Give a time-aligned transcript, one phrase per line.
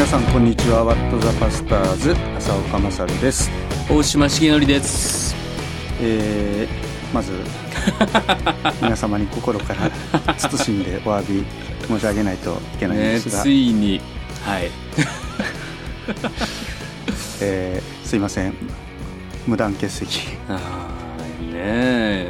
[0.00, 0.82] 皆さんこんにちは。
[0.82, 3.50] ワットザパスターズ浅岡勝です、
[3.86, 5.36] 大島重則です。
[6.00, 7.32] えー、まず
[8.80, 9.90] 皆様に心から
[10.38, 11.44] 謹んでお詫び
[11.86, 14.00] 申し上げないといけないんでねすが、ついに。
[14.42, 14.70] はい。
[17.42, 18.54] えーすいません。
[19.46, 20.20] 無断欠席。
[20.48, 21.58] あーね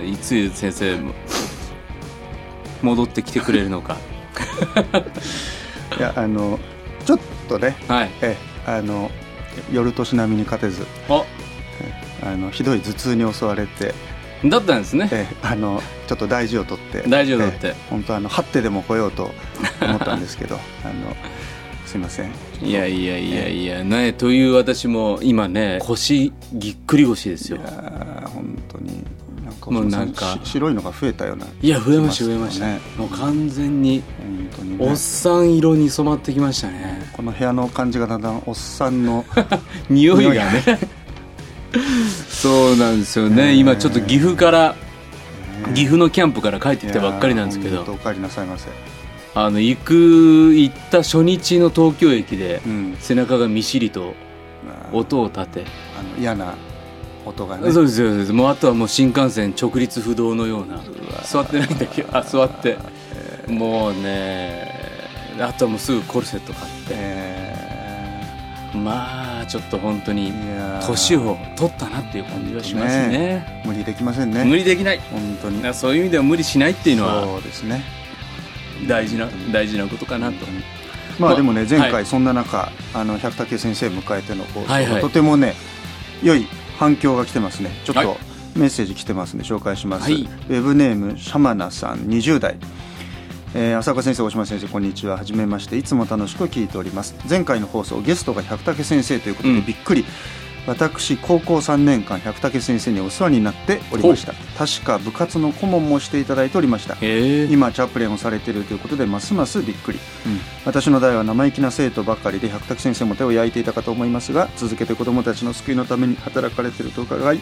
[0.03, 0.09] え。
[0.13, 1.13] いつ先生も
[2.83, 3.97] 戻ってきてくれるのか。
[5.97, 6.59] いやあの
[7.05, 7.19] ちょっ
[7.49, 8.11] とねはい。
[8.23, 8.37] え
[8.67, 9.11] あの
[9.73, 11.25] 夜年並みに勝てずあ。
[12.23, 13.95] あのひどい頭痛に襲われて
[14.45, 15.09] だったんですね。
[15.13, 17.69] えあのちょっと大事を取って大事を取って。
[17.69, 19.31] え本当あの張ってでも来ようと
[19.81, 20.59] 思ったんですけどあ
[20.89, 21.17] の
[21.87, 22.31] すいません。
[22.63, 27.59] いやいやいやいやねという私も今ね腰ぎっくり腰ですよ。
[27.59, 29.05] いやー本当に
[29.45, 32.67] なんかもうなんかし白いのが増えたようないや増えました増えました。
[32.67, 34.03] ねもう完全に
[34.79, 39.27] おっさん色に染まってきましたねこの部屋の感じがだんだんおっさんの
[39.91, 40.79] 匂いがね。
[42.31, 43.49] そうなんですよね。
[43.49, 44.75] ね今ちょっと岐阜から
[45.75, 47.83] 岐阜のキャンプから帰ってきたばっかりなんですけど。
[47.83, 48.71] お帰りなさいませ。
[49.35, 52.97] あの行く行った初日の東京駅でうん。
[52.99, 54.15] 背中がみしりと
[54.67, 55.65] まあ音を立て、
[55.99, 56.55] あの嫌な
[57.27, 57.71] 音がね。
[57.71, 58.33] そうですそうです。
[58.33, 60.81] もうあとはもう新幹線直立不動のような。
[61.23, 62.79] 座ってないんだけどあ座って。
[63.47, 64.70] もうね
[65.41, 66.89] あとはもうすぐコルセット買って。
[66.91, 67.41] え
[68.75, 70.33] まあちょっと本当に
[70.87, 73.63] 年を取ったなっていう感じがしますね。
[73.65, 74.45] 無理できませんね。
[74.45, 75.01] 無理できない。
[75.11, 75.75] 本当に。
[75.75, 77.83] そういう意味では無理しないっていうのはそうですね。
[78.89, 80.47] 大事な大事なことかなと。
[81.19, 85.01] まあまあでもね前は回そんな中、あの百武先生迎えての放送、はいはい。
[85.03, 85.55] とてもね
[86.23, 86.47] 良い
[86.79, 87.71] 反響が来てますね。
[87.85, 88.07] ちょっはい。
[88.07, 88.17] と
[88.57, 90.23] メッセージ来てますんで紹介します、はい。
[90.23, 92.57] ウェブネームシャマナさん20代
[93.55, 95.17] えー浅岡先生大島先生こんにちは。
[95.17, 95.77] はじめまして。
[95.77, 97.17] いつも楽しく聞いております。
[97.29, 99.67] 前回の放送ゲストが百武先生ということで、うん。
[99.67, 100.05] びっくり。
[100.67, 104.35] 私高校3年間百武先生にお世話になっておりました。
[104.57, 106.95] 確か部活の顧問もしていただいておりました。
[107.51, 109.99] 今チャプレンをされているということでますますびっくり。
[110.27, 110.39] うん。
[110.65, 117.41] 私の代は生意気な生徒ばかりで百武先生も手を焼いていたかと思いますが続けて子どもたちの救いのために働かれていると伺い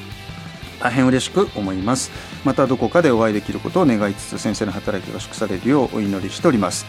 [0.81, 2.11] 大変嬉しく思います。
[2.45, 6.87] またどこかでお会いできることを願いつつ先生の働きが祝されるようお祈りしております。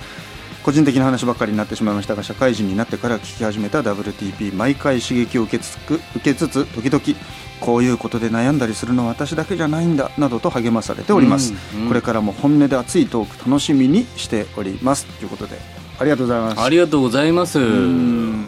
[0.64, 7.20] 個人的な話ばかりになってしまいましたが社会人になってから聞き始めた WTP 毎回刺激を受けつく受けつつ時々
[7.60, 11.88] こういうことで悩んだりするのは私だけじゃないんだなどと励まされております、うんうん。
[11.88, 15.06] これからも本音で熱いトーク楽しみにしております。
[15.06, 15.58] ということで
[15.98, 16.62] ありがとうございます。
[16.62, 17.60] ありがとうございます。
[17.60, 18.46] うん。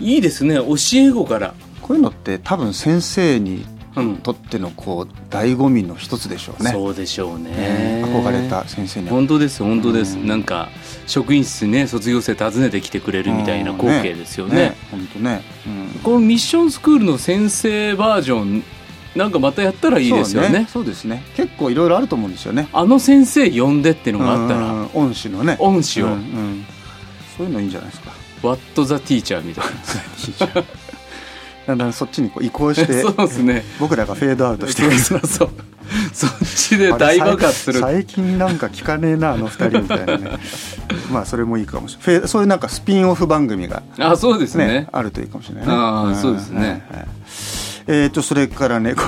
[0.00, 0.56] いいですね。
[0.56, 1.54] 教え子から。
[1.80, 3.64] こういうのって多分先生に
[3.96, 4.16] うん。
[4.18, 6.70] とってのこう醍醐味の一つでしょうね。
[6.70, 7.50] そうでしょうね。
[7.50, 8.04] ね。
[8.04, 9.12] 憧れた先生には。
[9.12, 10.18] 本当です本当です。
[10.18, 10.26] うん。
[10.26, 10.68] なんか
[11.06, 14.76] 職員室ね卒業生訪ねてきてくれるみたいな光景ですよね。
[14.90, 15.42] 本当ね。
[15.66, 16.00] うん。
[16.02, 18.62] このミッションスクールの先生バージョン
[19.14, 20.58] なんかまたやったらいいですよね。
[20.58, 21.22] そうそうですね。
[21.36, 22.68] 結構いろいろあると思うんですよね。
[22.72, 24.72] あの先生呼んでっていうのがあったら。
[24.72, 24.90] うん。
[24.94, 25.56] 恩師のね。
[25.58, 26.06] 恩師を。
[26.06, 26.66] うんうん。
[27.36, 29.64] そういうのいいんじゃないですか「What the teacher」みたい
[30.54, 30.64] な
[31.66, 33.64] だんだんそっちにこう移行して そうですね。
[33.78, 35.26] 僕らがフェードアウトしてそうそう。
[35.26, 35.50] そう。
[36.12, 37.80] そっちで大爆発する。
[37.80, 40.30] 最最近なんか聞かねえなあの二人みたいなね。
[41.12, 42.28] まあそれもいいかもしれない。
[42.28, 44.66] そういうなんかスピンオフ番組があそうですね。
[44.66, 45.72] ねあるといいかもしれないね。
[45.72, 46.60] あーんそうですね。
[46.60, 46.80] はいはい。
[47.88, 49.02] えー、とそれからねこ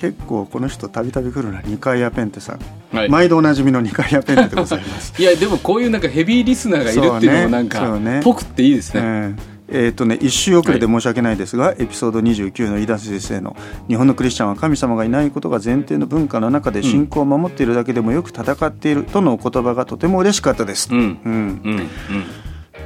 [0.00, 3.08] 結構この人たびたび来るな二階屋ペンテさん、はい。
[3.10, 5.12] 毎度おなじみの二階屋ペンテでございます。
[5.20, 9.00] いやでもこういうなんかヘビーリスナーがいるっていうのもなんかそうねぽくっていいですね。
[9.04, 13.56] えーえーとね、一周遅れで申し訳ないですが、エピソード29の飯田先生の
[13.88, 20.88] 「日本のクリスチャンは神様がいないことが前提の文化の中で信仰を守っているだけでもよく戦っている」とのお言葉がとても嬉しかったです。
[20.90, 20.98] うん。
[21.24, 21.60] うん。
[21.64, 21.72] うん。
[21.72, 21.88] うん。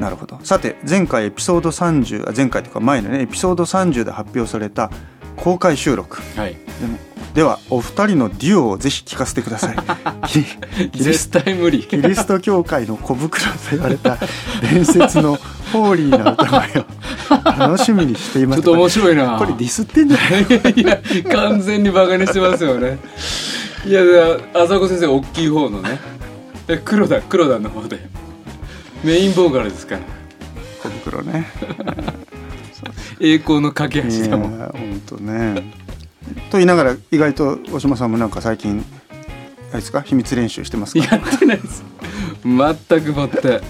[0.01, 0.41] なるほど。
[0.43, 4.91] さて前回エピソード30あ前回というか前のねエピソード30で発表された
[5.37, 6.21] 公開収録。
[6.37, 6.57] はい。
[6.81, 6.99] でも
[7.35, 9.77] ではお二人のデュオをぜひ聞かせてください。
[10.29, 10.45] キ
[10.91, 11.85] キリス絶対無理。
[11.85, 14.19] キリスト教会の小袋と言われた
[14.71, 15.39] 伝説の
[15.73, 16.85] ホーリーな歌声を
[17.59, 18.63] 楽しみにしています。
[18.63, 19.39] ちょっと面白いな。
[19.39, 20.75] これディスってんじゃない？
[20.77, 21.01] いや
[21.33, 22.99] 完全にバカにしてますよね。
[23.87, 24.03] いや
[24.55, 25.99] 浅子先生大きい方のね。
[26.67, 27.99] で黒田黒田の方で。
[29.03, 30.01] メインボーカルですから。
[30.83, 31.51] 小袋ね
[33.23, 34.59] 栄光の架け橋だもん。
[34.59, 35.63] 本当ね。
[36.51, 38.85] と言いながら意外と大島さんもなんか最近
[39.71, 40.03] あれですか？
[40.03, 41.17] 秘密練習してますか？
[41.17, 41.85] やってないです。
[42.45, 43.61] 全くもって。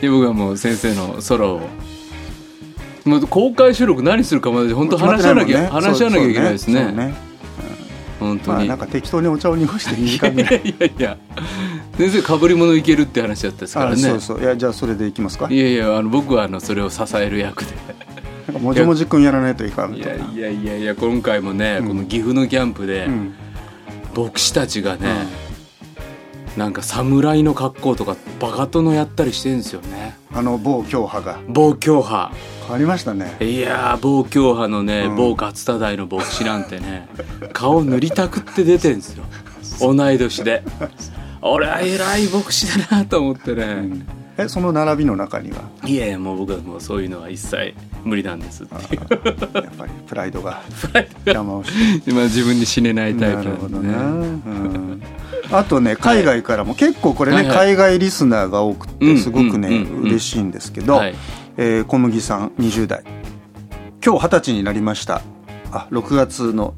[0.00, 1.60] で僕はもう先生のソロを。
[3.04, 6.74] もう公開収録何するかまで本当話し合わなきゃ、話し合わなきゃいけないですね。
[6.74, 7.14] そうそうね。
[8.18, 11.18] 本当に、まあなんか適当にお茶を濁して2時間ぐらいいやいや。
[11.96, 13.96] 先生かぶり物いけるって話だったですからね。
[13.96, 14.40] そうそう。
[14.40, 15.48] いやじゃあそれでいきますか？
[15.50, 17.72] いやいやあの僕はあのそれを支える役で
[18.60, 23.34] もじもじくんやらないといかんみいやいやいやいや今回もね、この岐阜のキャンプで、うん。
[24.16, 25.26] 牧師たちがね、
[26.56, 30.16] なんか侍の格好とかバカ殿やったりしてるんですよね。
[30.32, 31.38] あの某教派が。
[31.48, 32.32] 暴教派。
[32.62, 33.36] 変わりましたね。
[33.40, 35.16] いやー暴教派のね、うん。
[35.16, 37.08] 某勝田大の牧師なんてね
[37.52, 39.24] 顔塗りたくって出てんですよ。
[39.80, 40.62] 同い年で。
[41.42, 43.88] 俺は偉い牧師だなと思ってね、
[44.38, 45.58] えその並びの中には？
[45.84, 47.74] いやいやもう僕はもうそういうのは一切
[48.06, 49.00] 無理なんですっていう。
[49.54, 50.62] やっぱりプライドが。
[51.24, 52.10] 邪魔をして。
[52.10, 55.02] 今自分に死ねないタイなプなねうん。
[55.50, 59.68] あとね海外からも結構これね、海外リスナーが多くうんてすごくね、
[60.02, 61.14] 嬉しいんですけど、はい。
[61.56, 63.02] えー小麦さん20代。
[64.04, 65.22] 今日二十歳になりました。
[65.72, 66.74] あ6月の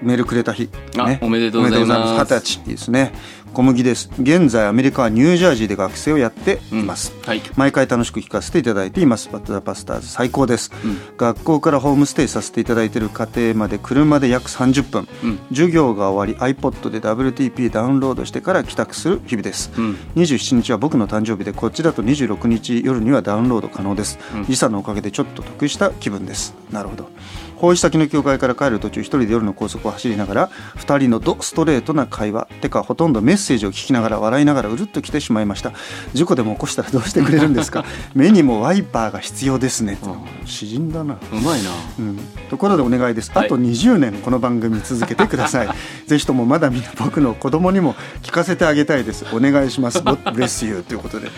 [0.00, 1.86] メールくれた日、あおめでとうございます。
[1.86, 2.34] おめでとうございます。
[2.34, 3.12] 二十歳ですね
[3.54, 4.10] 小麦です。
[4.20, 7.42] 現在アメリカはニュージャージーで学生をやっています、はい。
[7.56, 9.30] 毎回楽しく聞かせていただいています。
[9.32, 10.98] バッターパスターズ最高です、うん。
[11.16, 15.38] 学校からホームステイさせていただいている家庭まで車で約30分、うん。
[15.50, 19.96] 授業が終わり iPod で WTP ダウンロードしてから帰宅する日々です、うん。
[20.16, 24.44] 27日は僕の誕生日でこっちだと26日夜にはダウンロード可能です、うん。
[24.46, 26.54] 時差のおかげでちょっと得した気分です。
[26.72, 27.08] なるほど
[27.64, 35.72] 奉仕先の教会から帰る途中一人で夜の高速を走りながら2人のドストレートな会話てかほとんどメッセージを聞きながら笑いながらうるっと来てしまいました。
[36.12, 37.86] 事故でも起こしたらどうしてくれるんですか？
[38.14, 39.98] 目にもワイパーが必要ですね。
[40.44, 41.14] 詩人だな。
[41.14, 41.70] うまいな。
[41.98, 42.18] うん、
[42.50, 43.46] ところでお願いです、はい。
[43.46, 45.68] あと20年この番組続けてください。
[46.06, 49.24] ぜひともまだ見ぬ僕の子供にも聞かせてあげたいです。
[49.32, 50.00] お願いします。
[50.00, 51.30] God bless you ということで。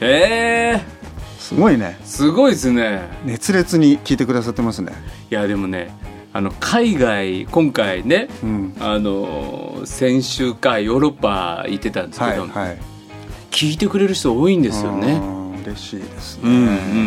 [0.00, 1.98] えー、すごいね。
[2.04, 3.02] すごいですね。
[3.26, 4.92] 熱烈に聞いてくださってますね
[5.34, 5.92] いやでもね
[6.32, 8.76] あの海外今回ねうん。
[8.78, 12.78] あの先週かヨーロッパ行ってたんですけど、はいはい。
[13.50, 15.18] 聞いてくれる人多いんですようね。
[15.18, 16.60] ん嬉しいですね、うんう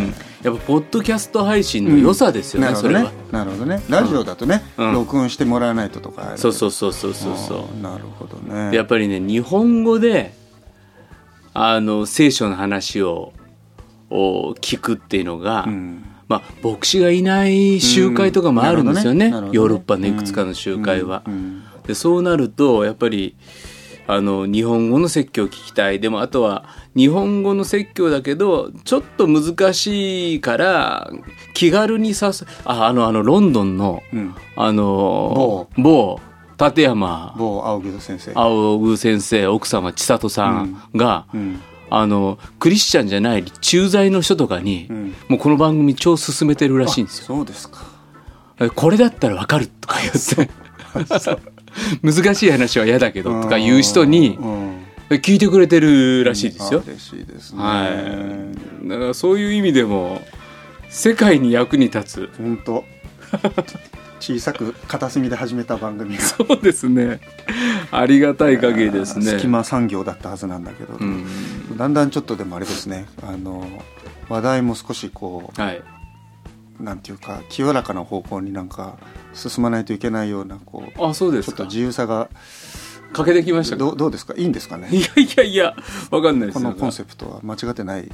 [0.07, 0.13] ん、
[0.44, 2.95] やっぱポッドキャスト配信の良さですよね、なるほどね。
[2.95, 3.13] それは。
[3.31, 3.81] なるほどね。
[3.88, 4.94] ラジオだとね、うん。
[4.94, 7.77] 録音してもらわないととかそうそうそうそうそうそう。
[7.77, 8.71] んなるほどね。
[8.73, 8.75] う。
[8.75, 10.33] やっぱりね日本語で
[11.53, 13.31] あの聖書の話を
[14.09, 19.57] を聞くっていうのが、うんまあ牧師がいない集会とかもあるんですよね,、うんなるほどね。
[19.57, 21.24] ヨーロッパのいくつかの集会は。
[21.25, 23.38] うんうんでそうなるとやっぱり
[24.07, 26.00] あの日本語の説教を聞きたい。
[26.00, 26.65] でもあとは
[26.95, 31.09] 日本語の説教だけどちょっと難しいから
[31.53, 34.35] 気軽にさすああのあのロンドンのうん。
[34.56, 36.19] あの某。
[36.59, 37.35] 立山。
[37.38, 38.31] 某青木戸先生。
[38.35, 47.25] 青宮先生奥様千里さんが、うんあのクリスチャンじゃない駐在の人とかに、うんもうこの番組超勧めてるらしいんですよ。
[47.25, 47.86] そうですか
[48.60, 50.50] えこれだったらわかるとか言って
[52.01, 56.89] 難しい話は嫌だけどとか言う人にうん聞いてくれてるらしいですよあ。
[56.89, 57.90] 嬉しいですねは
[58.83, 58.88] い。
[58.88, 60.22] だからそういう意味でも
[60.90, 62.30] 世界に役に立つ。
[62.38, 62.83] 本当
[64.27, 67.21] 小さく片隅で始めた番組がそうですね。
[67.91, 69.25] ありがたい限りですね。
[69.25, 71.25] 隙間産業だったはずなんだけど、うん。
[71.77, 73.65] だんだんちょっとでもあれですねあの
[74.27, 75.81] 話題も少しこはい。
[76.79, 78.97] うなんていうか清らかな方向になんか
[79.33, 81.57] 進まないといけないようなこうあ、そうですか。
[81.57, 82.30] ちょっと自由さが
[83.13, 83.80] かけてきましたか？
[83.80, 84.33] どうどうですか？
[84.35, 84.90] いいんですかね？
[84.92, 85.75] いやいやいや、
[86.11, 86.61] わかんないですよ。
[86.61, 88.11] このコンセプトは間違ってないで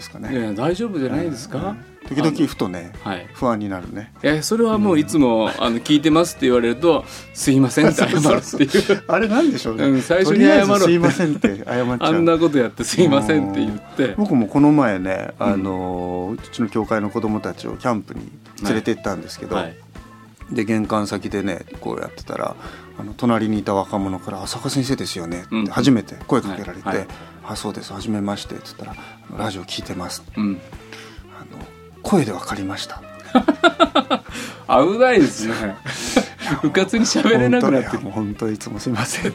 [0.00, 0.32] すかね？
[0.32, 1.76] いや大丈夫じゃないですか？
[2.08, 3.26] 時々ふとねはい。
[3.32, 4.12] 不安になるね。
[4.22, 9.04] えそれはもういつも、あの聞いてますって言われるとすいませんって謝るっていう。
[9.08, 11.96] あれなんでしょうね、うん最初に謝ろうずすいませんって謝っちゃう。
[12.00, 14.14] あんなことやってすいませんって言って。
[14.16, 18.30] 僕もこの前ね、あのうちの教会の子供たちをキャンプに
[18.62, 19.76] 連れて行ったんですけど、はい。
[20.50, 22.54] で玄関先でねこうやってたら
[22.98, 25.62] あの隣にいた若者から「浅香先生ですよね」うん。
[25.62, 26.98] って初めて声かけられて「はい。
[26.98, 27.06] はい
[27.44, 27.92] あそうです。
[27.92, 30.44] 初めまして」って言ったらあの「ラジオ聞いてます」うん。
[30.44, 30.60] あの
[32.02, 33.02] 声で分かりました。
[34.68, 35.76] 危ないですね。
[36.62, 37.96] うかつに喋れなくなって。
[37.96, 39.34] 本当いつもすいませんい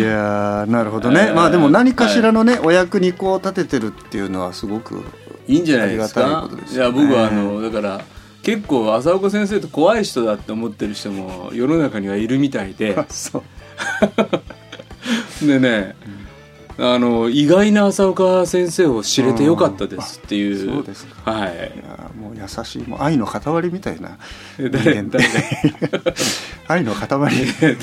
[0.00, 5.02] やーなるほどね、まあでも何かしらのね、お役にこう立ててるっていうのはすごく
[5.46, 6.48] いいんじゃないですか。
[6.50, 8.04] たいや僕はあのだから
[8.42, 12.96] 結構浅岡先生と怖い人だって思ってる人も世の中にはいるみたいで。
[15.42, 15.96] でね
[16.78, 20.74] あの意外な浅岡先生を知れてよかったですっていう。
[20.74, 21.32] そうですか。
[21.32, 21.52] はい。
[21.52, 24.18] いやもう優しいもう愛の塊みたいな
[24.58, 25.24] 人間誰？
[26.66, 27.08] 愛の塊。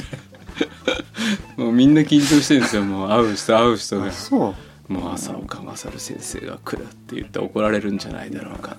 [1.56, 2.84] もうみんな緊張してるんですよ。
[2.84, 4.08] もう会う人会う人が。
[4.08, 4.56] あそ
[4.90, 4.92] う。
[4.92, 8.76] もう浅岡勝先生が来るって言って怒られるんじゃないだろうか。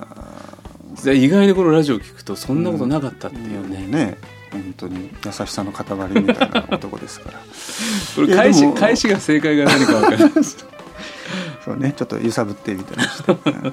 [1.04, 4.18] で意外にこのラジオを聞くとそんなことなかったっていうね,、ね
[4.52, 5.84] 本当に優しさの塊
[6.22, 7.38] みたいな男ですから。
[8.14, 10.30] これ返し返しが正解が何か分からない。
[11.64, 13.72] そうねちょっと揺さぶってみたいな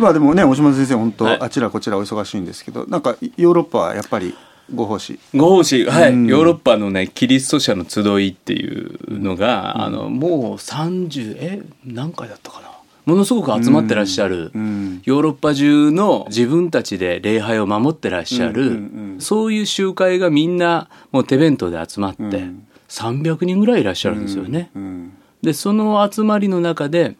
[0.00, 1.38] まあでもね大島先生本当、はい。
[1.42, 4.34] あちらこちらお忙しいんですけどなんかヨーロッパはやっぱり
[4.74, 5.18] ご奉仕。
[5.34, 6.26] ご奉仕はい、うん。
[6.26, 12.63] ヨーロッパのねキリスト者の集いっていうのが、あのもう30え何回だったかな？
[13.04, 22.66] ものすごく集まってらっしゃる、うんヨーロッパ中の自分たちで礼拝を守ってらっしゃる、そういう集会がみんなもう手弁当で集まって、うん。
[22.88, 24.70] 300人ぐらいいらっしゃるんですよね。
[24.74, 27.18] うんでその集まりの中で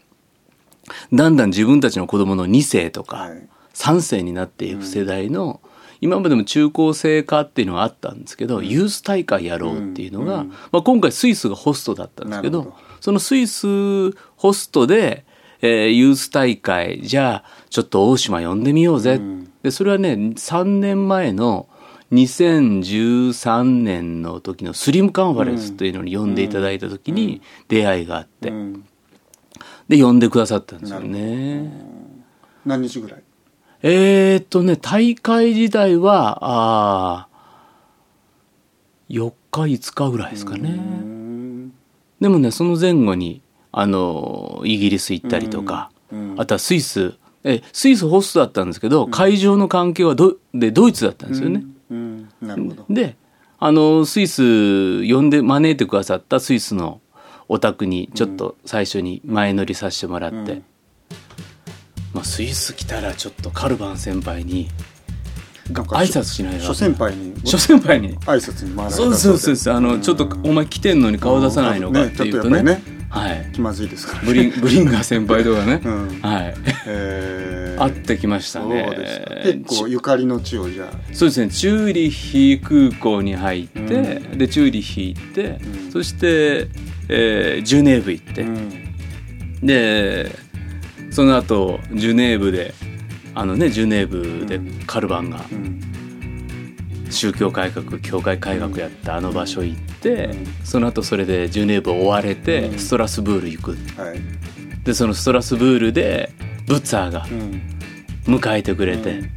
[1.12, 3.49] だんだん自分たちの子供の2世とかはい。
[3.75, 5.61] 3世になっていく世代の、
[6.00, 12.75] 今までも中高生化っていうのがあったんですけど、ユース大会やろうっていうのが、うんまあ、今回スイスがホストだったんですけど。
[13.00, 15.26] そのスイスホストで、
[15.66, 19.50] えーユース大会じゃあちょっと大島呼んでみようぜ、うん。
[19.62, 21.68] でそれはね3年前の
[22.12, 28.85] 2013年の時のスリムカンファレンスというのに呼んでいただいた時に出会いがあって、うん。
[29.88, 31.73] で呼んでくださったんですよね。
[32.66, 33.23] 何日ぐらい？
[33.83, 40.71] えー、っとね大会自体はあー4日5日ぐらいですかね。
[40.71, 41.73] うん。
[42.21, 43.40] でもねその前後に
[43.76, 46.35] あのイギリス行ったりとか、うん。
[46.38, 47.14] あとはスイス。
[47.47, 51.62] えスイスホストだったんですけど、会場の関係はドでドイツだったんですよね。
[51.90, 52.28] うん。
[52.40, 52.87] なるほど。
[52.88, 53.16] で
[53.59, 57.00] あのスイス呼んで招いてくださったスイスの
[57.49, 60.64] お宅にちょっと最初に前乗りさせてもらって、うん。
[62.14, 64.69] まあ、スイス来たらちょっとカルバン先輩に
[65.69, 67.35] 挨拶しないと諸先輩に？
[67.45, 68.16] 諸先輩に。
[68.21, 72.62] 挨拶に回られたそうそうそうそうあのちょっとお前来てんのに顔出さないのかっていうとね。
[72.62, 73.50] ねはい。
[73.52, 74.26] 気まずいですからね。
[74.26, 76.09] ブリンブリンガー先輩とかね、うん。
[76.21, 76.54] はい。
[76.87, 77.80] えー。
[77.80, 78.87] 会ってきましたね。
[79.44, 81.14] 結構ゆかりの地をじゃあ。
[81.14, 81.50] そうですね。
[81.50, 83.80] チューリッヒ空港に入って、
[84.35, 85.92] うでチューリッヒ行って、うん。
[85.92, 86.68] そして、
[87.09, 88.85] えージュネーブ行って、うん。
[89.66, 90.30] で
[91.11, 92.75] その後ジュネーブで
[93.35, 95.80] あのねジュネーブでカルバンがうん
[97.14, 102.78] 宗教改革教会改革やったあの場所行って、うんその後それでジュネーブ追われて、うん。
[102.78, 103.71] ストラスブール行く。
[103.97, 104.18] はい。
[104.85, 106.30] でそのストラスブールで
[106.66, 107.26] ブッツァーが
[108.26, 108.35] うん。
[108.35, 109.30] 迎えてくれて、うん。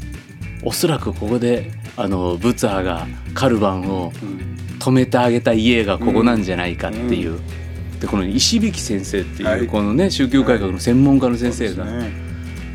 [0.63, 4.57] おそらくここであのブッツァーがカルバンをうん。
[4.79, 7.39] 止めてあげた家がここなんじゃないかっていう、
[8.00, 9.67] でこの石引先生っていう、はい。
[9.67, 11.86] このね宗教改革の専門家の先生が、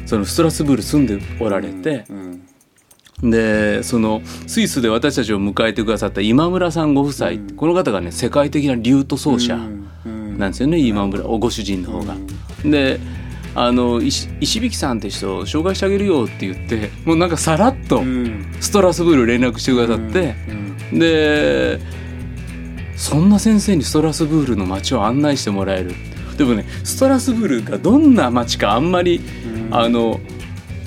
[0.05, 2.43] そのストラスブール住んでおられて、うん
[3.23, 7.57] でそのスイスで私たちを迎えてくださった今村さんご夫妻、うん。
[7.57, 12.17] この方がね世界的なリュート奏者うんなんですよね、今村おご主人の方が。
[12.65, 12.99] で
[13.55, 18.47] あの石石引さんって人を紹介してあげるよって言ってもうなんかさらっとうん。
[18.61, 21.79] ストラスブール連絡してくださって、うんで
[22.97, 25.93] そんな先生にストラスブールの街を案内してもらえる。
[26.37, 29.75] でもねストラスブールがどんな街かあんまり、うん。
[29.75, 30.21] あの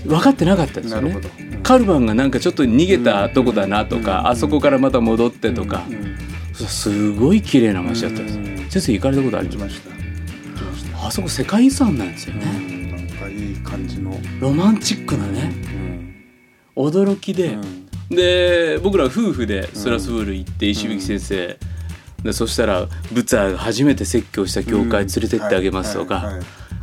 [0.05, 1.09] 分かってなかったですよね。
[1.09, 1.29] なるほど。
[1.39, 4.27] うんカルバンがなんかちょっと逃げたとこだなとか、うん。
[4.27, 6.15] あそこからまた戻ってとか、うん。
[6.53, 8.69] すごい綺麗な街だったんです、うん。
[8.69, 11.07] 先生行かれたことありました？
[11.07, 12.91] あそこ世界遺産なんですよね、うん。
[12.91, 14.15] なんかいい感じの。
[14.39, 15.51] ロマンチックなね。
[16.75, 16.85] うん。
[16.85, 18.15] 驚きで、うん。
[18.15, 21.57] で僕ら夫婦でストラスブール行って石引先生、
[22.21, 26.39] でそしたらブツァーが初めて説教した教会連れてってあげますとか、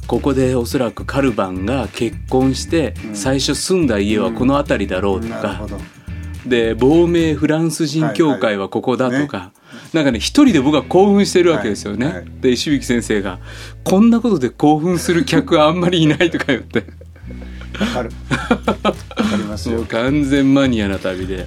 [0.06, 3.14] ここでおそらくカルバンが結婚してうん。
[3.14, 5.66] 最初住んだ家はこの辺りだろうとか。
[6.46, 9.52] で亡命フランス人教会はここだとか、
[9.92, 12.24] なんかね一人で僕は興奮してるわけですよね。
[12.40, 13.38] で石引先生が
[13.84, 16.84] 「こんなことで興奮する客はあんまりいない」とか言って。
[17.78, 18.10] わかる。
[18.28, 19.84] わかりますよ。
[19.84, 21.46] 完全マニアな旅で。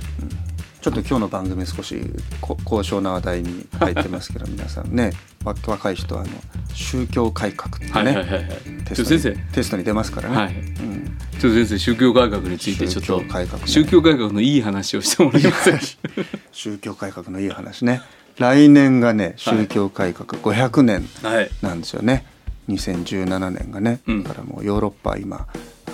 [0.85, 1.99] ちょっと今日の番組少し
[2.39, 5.13] こ高尚な話題に入ってますけど皆さんね
[5.43, 6.29] わ若い人はあの
[6.75, 8.43] 宗教改革ってね、はいはいはいはい。
[8.85, 10.53] テストテストに出ますからね、はい。
[10.53, 11.17] うん。
[11.39, 13.19] ちょっと先生宗教改革についてちょっと
[13.65, 15.79] 宗教改革のいい話をしてもらえません
[16.53, 18.03] 宗教改革のいい話ね。
[18.37, 21.49] 来年がね宗教改革500年はい。
[21.63, 22.27] なんですよね、
[22.69, 24.23] 2017年がね、うん。
[24.23, 25.47] だからもうヨーロッパは今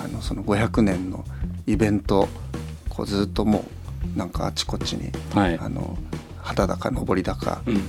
[0.03, 1.23] あのその500年の
[1.65, 2.27] イベント
[2.89, 3.80] こうずっともう
[4.15, 5.57] なんかあちこちに、はい。
[5.59, 5.97] あの
[6.41, 7.81] 旗高上り高、うん。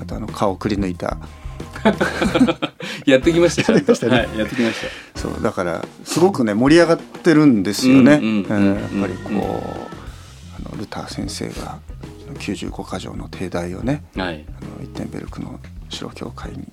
[0.00, 1.18] あとあの顔をくり抜いた。
[3.06, 3.92] やってきましたちゃんと。
[3.92, 4.12] やってきましたね。
[4.12, 4.76] はいやってきまし
[5.14, 5.20] た。
[5.20, 8.14] そうだからすごくね盛り上がってるんですよね。
[8.14, 8.74] うんうんうんうん。
[8.74, 9.90] やっぱりこ
[10.60, 11.78] う、あのルター先生が
[12.38, 14.44] 95箇条の帝大をねはい。
[14.48, 15.58] あのイッテンベルクの
[15.88, 16.68] 城教会に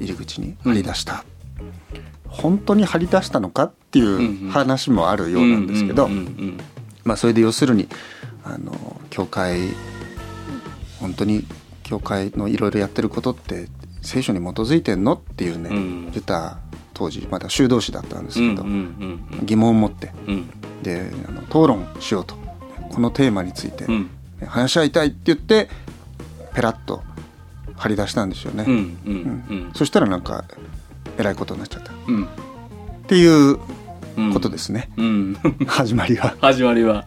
[0.00, 1.24] 入り口に張り出した、
[2.28, 6.08] 本当に張り出したのかっていう話もあるようなんですけど、
[7.08, 7.88] まあ、それで要するに
[8.44, 9.70] あの教会
[11.00, 11.44] 本当に
[11.82, 13.68] 教会のいろいろやってることって
[14.02, 16.56] 聖書に基づいてんのっていうね、うん、ルター
[16.92, 18.64] 当時まだ修道士だったんですけど、
[19.44, 20.50] 疑問を持って、うん、
[20.82, 22.36] であの討論しようと。
[22.90, 23.86] このテーマについて、
[24.46, 25.68] 話し合いたいって言って
[26.54, 27.02] ペラッと
[27.76, 28.66] 張り出したんですよね、
[29.74, 30.44] そしたらなんか
[31.18, 31.96] えらいことになっちゃった、っ
[33.06, 33.58] ていう
[34.32, 34.90] ことですね、
[35.66, 36.36] 始まりは。
[36.40, 37.06] 始まりは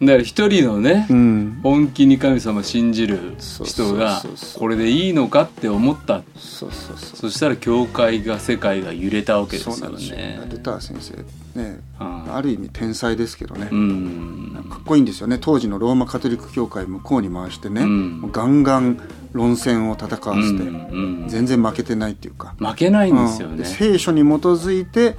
[0.00, 4.22] だから一人のね、うん、本気に神様信じる人が
[4.58, 6.22] これでいいのかって思った。
[6.36, 7.16] そうそうそう。
[7.16, 10.40] そしたら教会が世界が揺れたわけですよね。
[10.50, 11.22] ルター先生
[11.54, 15.36] ね、ある意味天才ですけどね、うん、かっこいいんですよね。
[15.38, 19.00] 当時のローマカトリック教会向こうに回してね、うん、ガンガン
[19.32, 22.54] 論戦を戦わせて、うんうん、全然負けてないっていうか。
[22.58, 25.16] 負けないんですよね、聖書に基づいて、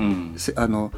[0.56, 0.92] あの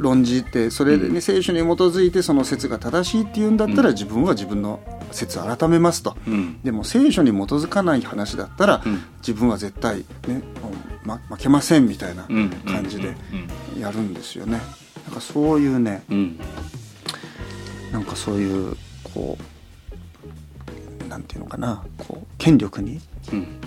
[0.00, 4.80] 論じてそれでね、うん、聖書に基づいてその説が正しいっていうんだったら、自分は自分の
[5.12, 8.82] 説を改めますと、うん、でも聖書に基づかない話だったら、
[9.18, 10.42] 自分は絶対ね、
[11.04, 12.24] ま、負けませんみたいな
[12.66, 13.14] 感じで
[13.78, 14.60] やるんですよね。
[15.06, 16.38] なんかそういうね、うん、
[17.92, 23.00] なんかそういうこうなんていうのかなこう権力に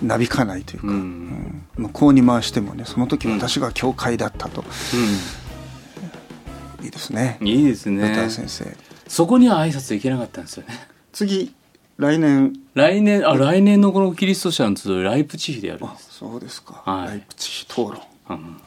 [0.02, 4.64] なびかないというか、うん、向こうに回してもねその時私が教会だったと。
[6.84, 7.38] いいですね。
[7.40, 8.28] いいですね。
[8.28, 8.76] 先生。
[9.08, 10.74] そこには挨拶いけなかったんですよね。
[11.12, 11.54] 次
[11.96, 12.52] 来年。
[12.74, 16.18] 来年あ来年のこのキリスト者の集いライプチヒでやるんです。
[16.18, 18.00] そうですか、はい、ライプチヒ討論、
[18.30, 18.60] うん、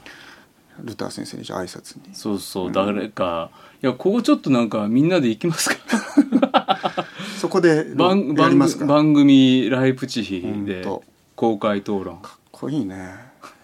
[0.83, 2.15] ルター先生にじゃ挨拶に。
[2.15, 3.51] そうそう、うん、誰か。
[3.83, 7.05] いやここちょっとなんかみんなで行きますか？
[7.39, 10.87] そこで番番番組ライプチヒで
[11.35, 12.17] 公開討論。
[12.21, 13.13] かっこいいね。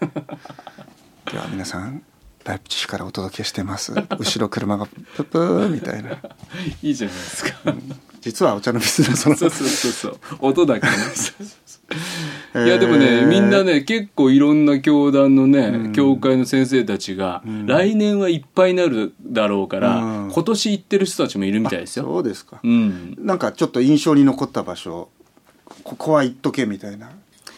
[1.32, 2.02] では皆さん
[2.44, 3.92] ライプチヒからお届けしてます。
[4.18, 6.10] 後ろ車がププーみたいな。
[6.82, 10.18] いいじゃないですか、うん、実はお茶の水のそのそうそうそうそう。
[10.40, 10.92] 音だけね。
[12.54, 22.04] いやでもね、みんなね結構いろんな教団のね、うん、教会の先生たちが、うん、来年はいっぱいになるだろうから、うん、今年行ってる人たちもいるみたいですよ。
[22.04, 25.08] そうですか、うん、なんかちょっと印象に残った場所
[25.82, 27.10] ここは行っとけみたいな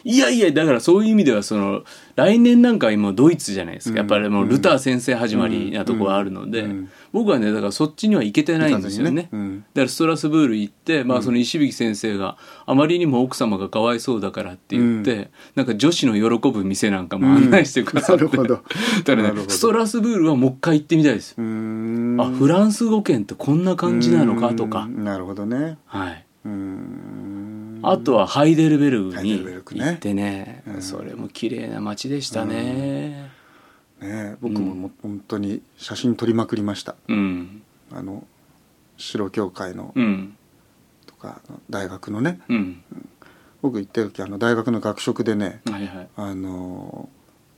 [0.08, 1.82] いやいやだからそういう意味ではその
[2.14, 6.64] 来年なんか今ドイツじゃないですか、やっぱりもうルター先生始まりなとこがあるので、
[7.12, 9.32] 僕はねだからそっちには行けてないんですよね、だか
[9.74, 18.62] らストラスブール行って、まあ、その石引先生があまりにも奥様がかわいそうだからって言って、なんか女子の喜ぶ店なんかも案内してくださって、 だか
[19.16, 21.34] らねストラスブールはもう一回行ってみたいです。
[21.36, 21.42] あ
[22.30, 24.86] フランス語圏ってこんな感じなのかとか。
[24.86, 25.78] なるほどね。
[25.86, 26.26] はい
[27.88, 33.30] あとはハイデルベルグに行ってね、ね、それも綺麗な街でしたね。
[34.00, 36.96] ね僕もも本当に写真撮りまくりました。
[37.08, 38.26] うん、あの
[38.96, 40.36] 白教会の、うん、
[41.06, 42.82] とか大学のね、うん、
[43.62, 47.08] 僕行った時あの大学の学食でね、はいはい、あの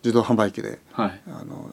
[0.04, 1.70] 自動販売機で、はい、あの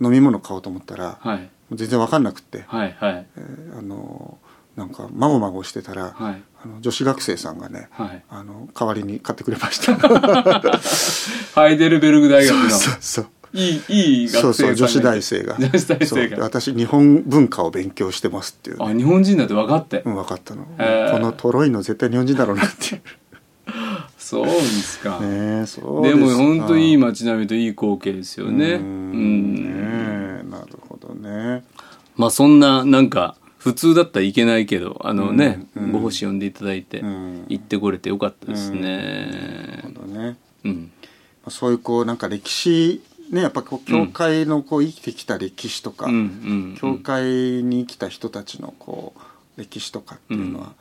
[0.00, 3.26] 飲み物買おうと思ったら、はい、全然分かんなくって、はいはい。
[3.36, 4.38] えー、あの
[4.76, 9.96] なんかまごまごしてたら、はい、あの女子学生さんがね、はい、あの代わりに買ってくれました。
[11.54, 12.70] ハイデルベルグ大学の。
[12.70, 15.56] そうそういいいい学生そうそう女子大生が。
[15.58, 16.44] 女子大生が。
[16.44, 20.02] 私日本文化を勉強してますっていう、ね、あ日本人だって分かって。
[20.04, 20.64] うん分かったの。
[20.64, 23.02] このとろいの絶対日本人だろうなっていう。
[24.16, 25.20] そうですか。
[25.20, 28.74] ねそうでも本当いい街並みといい光景ですよね。
[28.74, 29.54] うん。
[29.54, 31.64] ねなるほどね。
[32.16, 39.84] まあそんななんか普通だったらいけないけどあのね、うん、ご星呼んでいただいて、行ってこれてよかったですね。
[41.48, 47.24] そういうこうなんか歴史ねやっぱこう教会のこう生きてきた歴史とか、うん、教会
[47.62, 49.12] に生きた人たちのこ
[49.56, 50.72] う歴史とかっていうのは、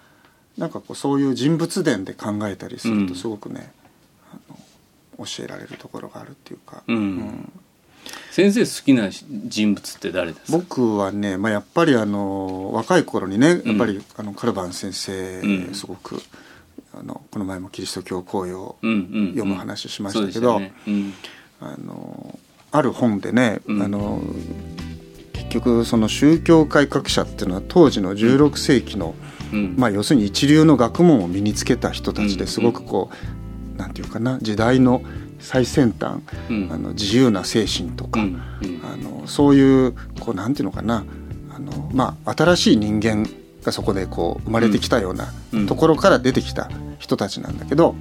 [0.58, 3.72] うん、なんかこうそういう人物伝で考えたりするとすごくね、
[5.20, 6.82] 教えられるところがあるっていうか。
[6.88, 7.52] うん
[8.32, 10.58] 先生好きな人物って誰ですか？
[10.58, 15.42] 僕はね、まあ、やっぱりあの若い頃にねやっぱり、あのカルバン先生、
[15.74, 16.22] すごく
[16.94, 20.62] あのこの前もキリスト教公用を読む話しましたけど、
[21.60, 22.40] あの
[22.72, 24.22] ある本でね、あの
[25.34, 29.16] 結局その宗教改革者っていうのは当時の16世紀の、
[29.76, 33.10] まあ、要するに一流の学問を身につけた人たちですごくこ
[33.76, 35.02] う、なんていうかな時代の
[35.42, 41.04] 最先端、うん、あの自由な精神とか、うんうん、あのそういうこうなんていうのかな。
[41.54, 43.28] あの、まあ、新しい人間
[43.64, 45.34] がそこでこう生まれてきたような
[45.68, 47.96] ところから出てきた人たちなんだけど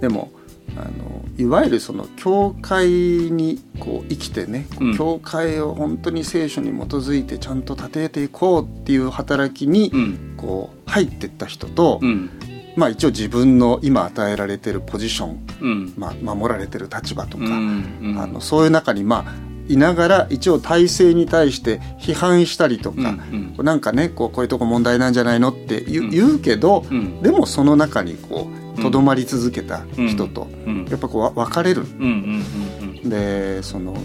[0.00, 0.30] でも
[0.76, 4.96] あのいわゆるその教会にこう生きてね、うん。
[4.96, 10.34] 教会を本当に聖書に基づいてちゃんと立てていこうっていう働きにうん。
[10.36, 12.30] こう入っていった人と、うん
[12.76, 15.94] まあ一応自分の今与えられてるポジション、うん。
[15.96, 18.18] まあ、守られてる立場とか、うんうん。
[18.18, 19.34] あのそういう中にまあ
[19.68, 26.10] いながら一応体制に対して批判したりとか、うんなんかねこうこういうとこ問題なんじゃないのって言う,、うん。
[26.10, 27.22] 言うけど、うん。
[27.22, 30.86] でもその中にこうとどまり続けた人と、うん。
[30.86, 31.82] やっぱこうわ分かれる。
[31.82, 33.08] うんうんうん。
[33.10, 33.96] でその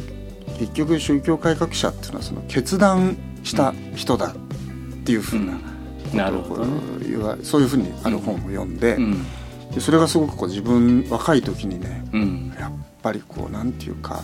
[0.59, 4.35] 結局宗教改革者っていうのはその決断した人だっ
[5.05, 5.76] ていうふうなうん
[6.13, 6.71] なるほどね。
[7.43, 9.23] そういうふうにある本を読んで,、うん。
[9.73, 12.53] でそれがすごくこう自分若い時にねうん。
[12.59, 14.21] やっぱりこうなんていうか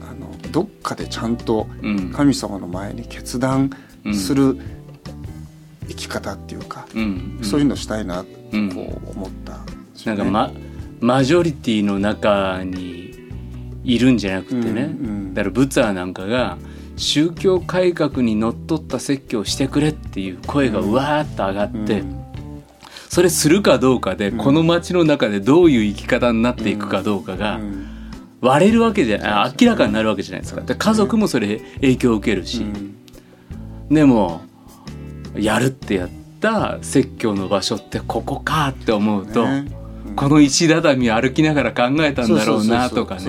[0.00, 2.10] あのどっかでちゃんとうん。
[2.10, 3.70] 神様の前に決断
[4.12, 4.58] する
[5.88, 7.38] 生き方っていうか、うん。
[7.42, 9.58] そういうのしたいなと思ったね。
[10.06, 10.50] なんかマ
[11.00, 13.12] マジョリティの中に
[13.84, 14.94] いるんじゃなくてね、
[15.34, 16.56] だからブツァーなんかが
[17.02, 22.22] 宗教改革にのっとった説教をしてくれっていう声がうわーっと上がって、うん。
[23.08, 24.38] それするかどうかで、うん。
[24.38, 27.88] この街の中でどういう生き方になっていくかどうかがうん。
[28.40, 30.60] 割れるわけじゃないあ明らかになるわけじゃないですか。
[30.60, 32.96] で家族もそれ影響を受けるし、うん。
[33.88, 34.42] でも
[35.36, 36.10] やるってやっ
[36.40, 39.46] た説教の場所ってここかって思うと、
[40.16, 43.22] この石畳を歩きながら考えたんだろうなとかね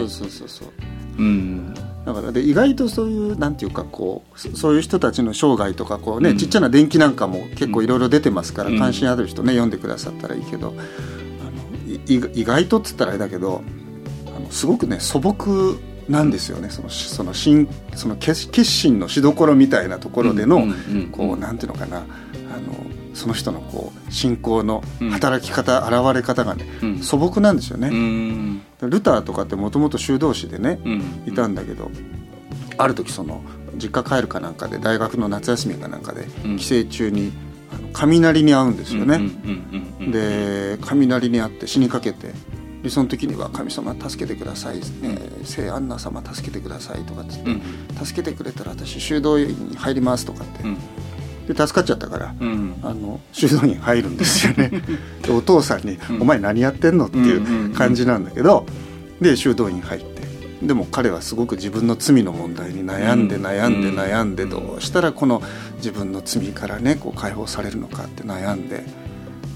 [2.05, 6.37] だからで意外とそういうなんていうかこうそそういう人たちの生涯とかこうね、うん。
[6.37, 8.79] ちっちゃな伝記なんかも結構いろいろ出てますから、うん。
[8.79, 13.63] 関心ある人ね読んでくださったらいいけどあのい意意外とっつったらあれだけど
[14.35, 15.77] あのすごくね素朴
[16.09, 20.65] なんですよねそのしその心その決決心のしどころみたいなところでの、
[21.13, 22.05] こうなんていうのかなあの
[23.13, 25.09] その人のこう信仰のうん。
[25.11, 26.99] 働き方、現れ方がねうん。
[26.99, 27.89] 素朴なんですよね。
[28.83, 31.23] うんルターとかってもともと修道士でね、うん。
[31.25, 31.89] いたんだけど、
[32.77, 33.41] ある時その
[33.75, 36.57] 実家帰るかなんかで大学の夏休みかなんかでうん。
[36.57, 37.31] 帰省中に
[37.93, 39.15] 雷に遭うんですよね。
[39.15, 39.27] うんうん
[39.99, 40.11] うんうん。
[40.11, 42.31] で雷に遭って死にかけて
[42.83, 47.61] でその時には「神様助けてください」えー聖アンナ様助けてください」とかっつって、うん。
[48.05, 50.77] 助けてくれたら私修道院に入ります」とかって、うん
[51.47, 52.35] で助かっちゃったから。
[52.39, 52.75] うん。
[52.83, 54.71] あの修道院入るんですよね。
[55.21, 58.65] でお父さんにうん「お前何やってんの?」っていう感じなんだけど
[59.21, 60.13] で修道院入って。
[60.61, 63.45] でも彼はすごく自分の罪の問題に悩んでうん。
[63.45, 63.99] 悩んでうん。
[63.99, 65.41] 悩んでどうしたらこの
[65.77, 68.85] 自分の罪からねこう解放されるのかって悩んで。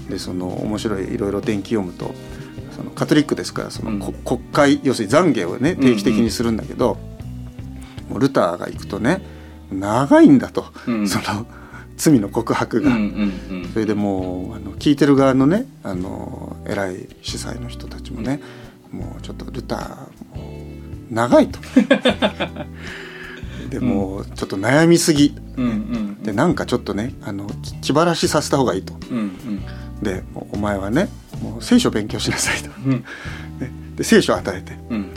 [0.08, 2.14] でその面白いいろいろ伝記読むと
[2.74, 6.96] そのカトリックですからその、国会要するに懺悔をね定期的にするんだけど、
[8.08, 9.20] もうルターが行くとね
[9.70, 11.08] 長いんだと、うん。
[11.08, 11.46] その
[11.98, 12.96] 罪の告白が。
[13.72, 18.40] それでもうあの聞いてる側のねあの偉い司祭の人たちもね
[18.90, 20.42] もうちょっとルターも
[21.10, 21.58] う長いと。
[23.68, 25.34] でもうちょっと悩みすぎ。
[26.22, 28.94] でなんかちょっとねあのき気晴らしさせた方がいいと。
[29.10, 29.62] うんうん。
[30.02, 31.08] でお前はね
[31.42, 32.92] もう聖書勉強しなさいと、うん。
[33.58, 34.78] ね、で聖書与えて。
[34.90, 35.10] うん。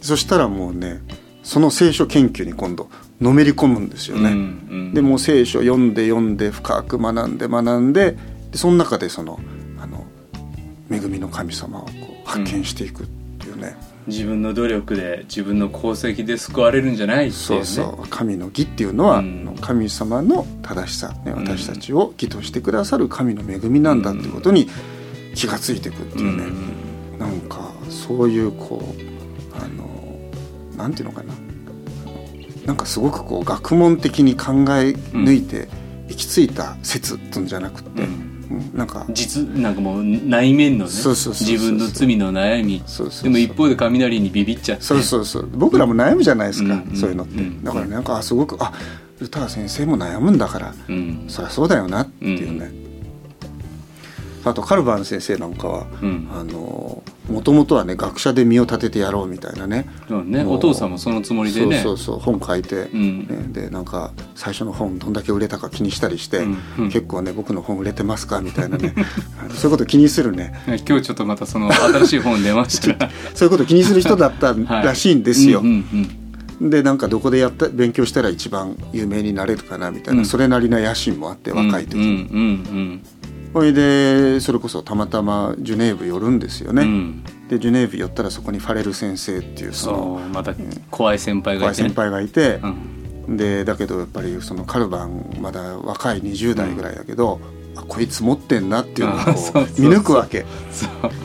[0.00, 1.02] そしたらもうね
[1.42, 2.88] その聖書研究に今度
[3.20, 8.16] のめり込むんですよね、うんでもう聖書読んで読んで深く学んで学んで
[8.50, 9.38] でその中でその
[9.78, 10.06] あの
[10.90, 11.90] 恵みの神様をこ
[12.24, 13.06] う発見していくっ
[13.38, 13.76] ていうね、
[14.06, 17.32] 自分の努力で自分の功績で救われるんじゃないっていうね。
[17.32, 18.08] そうそう。
[18.08, 19.56] 神の義っていうのは、うん。
[19.60, 24.68] 神様の正しさ、ね、私たちを義としてくださる神の恵みなんだっていうことに
[25.34, 26.44] 気がついていくっていうね、
[27.18, 29.86] なんかそういうこうあの
[30.76, 31.34] なんていうのかな
[32.68, 35.68] なんかすごくこう学問的に考え抜いて
[36.08, 38.02] 行き着いた説ってんじゃなくて、
[38.74, 39.06] なんか。
[39.08, 42.82] 実なんかもう内面のね自分の罪の悩み。
[43.22, 44.84] でも一方で雷にビビっちゃって。
[44.84, 45.48] そうそうそう。
[45.54, 46.94] 僕らも悩むじゃないですか、うん。
[46.94, 47.64] そういうのって、うん。
[47.64, 48.74] だからなんかあすごくあ
[49.18, 50.74] ルター先生も悩むんだから。
[50.88, 51.24] うん。
[51.26, 52.70] そりゃそうだよなっていうね、
[54.44, 56.28] あとカルバン先生なんかはうん。
[56.32, 59.88] あのもともとはね学者で身を立ててやろうみたいなね。
[60.24, 60.44] ね。
[60.44, 61.80] お父さんもそのつもりでね。
[61.82, 63.26] そうそうそう本書いて、うん。
[63.26, 66.58] ね、でなんか最初の本どんだけ売れたか気にしたりして、うん。
[66.78, 66.90] うん。
[66.90, 68.94] 結構ね僕の本売れてますかみたいなね。
[69.54, 70.54] そういうこと気にするね。
[70.88, 73.10] 今日ちょっとまたその新しい本出ましたら。
[73.34, 75.60] そういうこと気にする人だったらしいんですよ。
[75.60, 76.28] うんうん
[76.60, 80.26] でなんかどこでやった勉強したら一番有名になれるかなみたいな、うん。
[80.26, 81.96] それなりな野心もあってうん若い時。
[81.96, 83.02] うんうに、ん
[83.52, 86.88] それでそれこそたまたまジュネーブ寄るんですよね、うん。
[86.88, 90.54] うんでジュネーブ寄ったらそこにファレル先生っていうそのまた
[90.90, 91.82] 怖い先輩がいて。
[91.82, 92.60] ね怖い先輩がいて、
[93.26, 93.36] うん。
[93.38, 97.40] でだけどやっぱりそのカルバンまだ若い20代ぐらいだけど、
[97.74, 100.44] あこいつ持ってんなっていうのを見抜くわけ。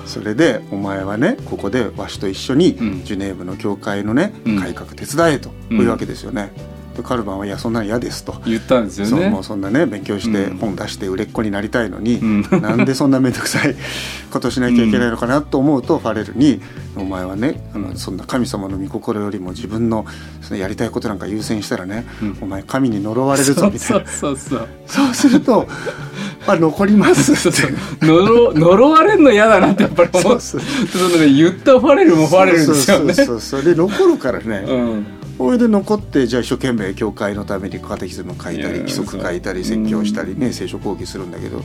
[0.05, 3.03] それでお前はねここでわしと一緒にうん。
[3.03, 4.59] ジュネーブの教会のね、うん。
[4.61, 6.53] 改革手伝えとこういうわけですよね。
[6.95, 8.41] でカルバンは「いやそんなの嫌です」と。
[8.45, 9.11] 言ったんですよね。
[9.11, 10.57] そうもうそんなね勉強してうん。
[10.57, 13.75] 本出して売れっ子になりたいのに、う んなんでそんな面倒くさい
[14.31, 16.61] ことしなきゃいけないのかなと思うと、ファレルに
[16.95, 20.05] 「お前はねあのそんな神様の御心よりも自分の
[20.41, 22.37] そのやりたいことなんか優先したらね、うん。
[22.41, 24.67] お前神に呪われるぞ」みたいそうなそうそう。
[24.87, 25.67] そうすると
[26.45, 27.73] 「あ残ります」って。
[28.01, 30.23] 呪呪われるの嫌だなってやっぱり思う。
[30.41, 30.87] そうそう。
[30.87, 33.13] そのね言ったファレルもファレルですよね。
[33.13, 33.73] そうそうそうそう。
[33.73, 35.05] で残るからね、うん
[35.37, 41.61] それで残ってじゃあ一生懸命教会のためにカテキズム書いたり規則書いたり説教したりね聖書講義するんだけど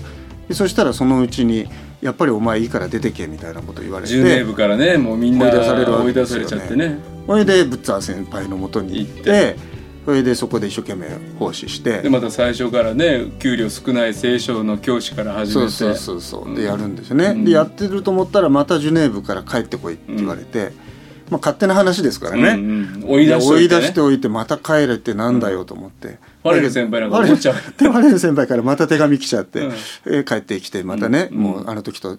[0.48, 1.66] でそしたらそのうちに
[2.00, 6.98] 「やっぱりお前いいから出てけ」みたいなこと言われジュネーてブからねもうみんな追い出されるわけですよね。
[7.26, 9.56] それでブッツァー先輩のもとに行って
[10.06, 15.70] それでそこで一生懸命奉仕してでまた最初からね給料少ない聖書の教師から始めて。
[15.70, 16.56] そうそうそうそう。
[16.56, 16.66] でうん。
[16.66, 17.44] やるんですよね、うん。
[17.44, 20.72] でやってると思ったらまたジュネーブから帰ってこいって言われて、
[21.30, 27.54] まあ勝手な話ですからね、うんうん追い出してお追いいてね出しておいてまた帰れってなんだよと思って、ファレル先輩なんか怒っちゃう。
[27.54, 29.72] でファレル先輩からまた手紙来ちゃって、うん。
[30.06, 32.18] えー帰ってきてまたね、うんもうあの時と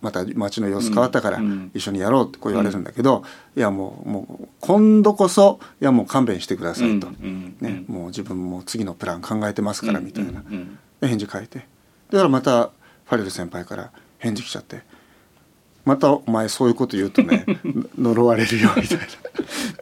[0.00, 3.22] また街の様子変わったからうん一緒にやろうってこう言われるんだけど、
[3.56, 10.42] いやもうもう今度こそいやもう勘弁してくださいと、うんうんね、もう自分も次のプラン考えてますからみたいな、
[11.02, 11.66] 返事書いて。
[12.10, 12.70] だからまた
[13.04, 14.82] ファレル先輩から返事来ちゃって。
[15.84, 17.44] またお前そういうこと言うとね
[17.98, 18.98] 呪われるよみたい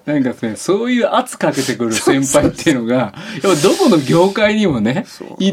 [0.06, 0.14] な。
[0.14, 5.04] なんかねそういう圧かけてくる先輩っていうのがやっぱどこの業界にもね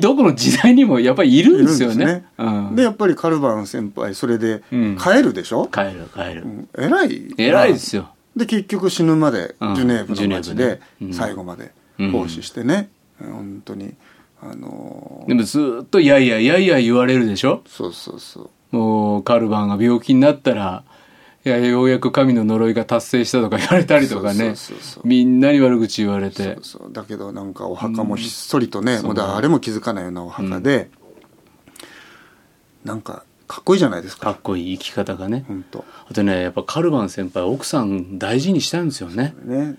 [0.02, 2.26] どこの時代にもやっぱりいるんですよね。
[2.38, 2.76] うん。
[2.76, 4.98] でやっぱりカルバン先輩それでうん。
[4.98, 6.44] 帰るでしょ、帰る帰る。
[6.44, 6.70] うん。
[6.78, 7.34] 偉い。
[7.38, 8.10] 偉いですよ。
[8.36, 9.76] で結局死ぬまでうん。
[9.76, 10.80] ジュネーブの街で
[11.12, 11.72] 最後まで
[12.12, 13.94] 奉仕してね、本当に
[14.42, 17.62] あのーでもずーっといやいやいやいや言われるでしょ？
[17.68, 20.84] そうそうそうもうカルバンが病気になったら
[21.46, 24.56] いやようやく神の呪いが達成したとか言われたりとかね。
[25.04, 26.58] みんなに悪口言われて。
[26.92, 29.06] だけどなんかお墓もひっそりとね、うん。
[29.06, 30.90] もう誰も気づかないようなお墓で、
[32.84, 34.34] なんかかっこいいじゃないですか。
[34.34, 35.46] かっこいい生き方がね。
[35.48, 35.86] 本当。
[36.10, 39.36] あとねやっぱカルバン先輩奥さん大事にしたんですよね。
[39.46, 39.76] ね。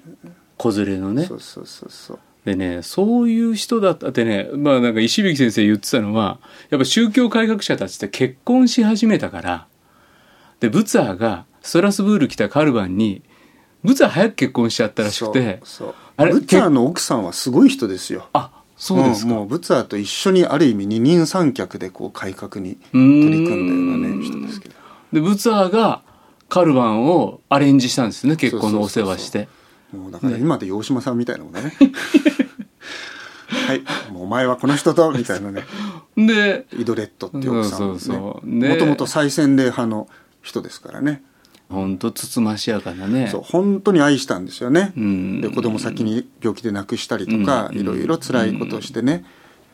[0.56, 1.24] 子連れのね。
[1.24, 6.38] そうそうそうそうでねそういう人だったってねまあなんか石引先生言ってたのは
[6.70, 9.66] やっぱ宗教改革者たちって結婚し始めたから
[10.61, 13.22] でブツァーがストラスブール来たカルバンに
[13.82, 15.94] ブツァー早く結婚しちゃったらしくてそうそう。
[16.16, 18.28] あれブッツァーの奥さんはすごい人ですよ。
[18.32, 24.74] あそうですか、んもうブツァーと一緒にある意味二人三脚でこう改革にう取り組んだようなね人ですけど。
[25.12, 26.02] でブツァーが
[26.48, 29.48] カルバンをアレンジしたんですね結婚のお世話して
[29.92, 31.72] もうだから今で洋島さんみたいなもんだね。
[33.66, 33.83] はい。
[34.12, 35.64] もうお前はこの人とみたいなね。
[36.16, 38.40] でイドレットっていう奥さんも
[38.79, 40.09] ともと再選礼派の
[40.42, 41.22] 人ですからね。
[41.68, 43.29] ほんとつつましやかなね。
[43.31, 44.92] そう本当に愛したんですよね。
[44.96, 45.40] うん。
[45.40, 47.79] で子供先に病気で亡くしたりとかうん。
[47.79, 49.25] いろいろ辛いことをしてね。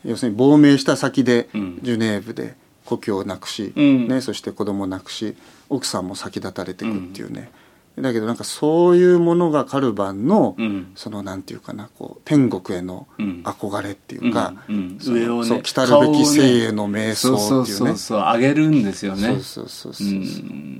[0.03, 1.79] 要するに亡命した先でうん。
[1.83, 4.07] ジュネーブで故郷を亡くし、うん。
[4.07, 5.35] ね、そして子供を亡くし
[5.69, 7.51] 奥さんも先立たれていくっていうね、
[7.99, 10.91] だけどなんかそういうものがカルバンの、うん。
[10.95, 13.43] そのなんていうかなこう天国へのうん。
[13.45, 14.97] 憧れっていうか、うんうん。
[14.99, 17.87] 上をねそう来たるべき生への瞑そうそう想っていうね。
[17.89, 19.27] そうそうあげるんですよね。
[19.27, 20.79] そうそうそうそうう、ん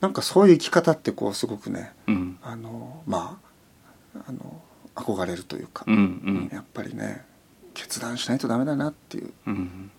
[0.00, 2.38] なんかそういう生き方ってこうすごくねうん。
[2.42, 3.38] あのま
[4.14, 4.62] ああの
[4.94, 6.50] 憧れるというか、うんうん。
[6.52, 7.22] やっぱりね
[7.74, 9.30] 決断しないとダメだなっていう。
[9.46, 9.90] うん。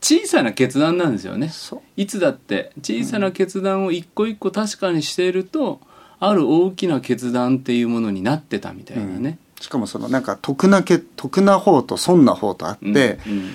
[0.00, 1.50] 小さな決断なんですよね。
[1.50, 1.80] そう。
[1.96, 5.80] いつだって小さな決断を一個一個確かにしていると、
[6.18, 13.52] ある大きな決断っていうものになってたみたいなね、しかもそのなんか得なけ得な方と損な方とあって、うんうん。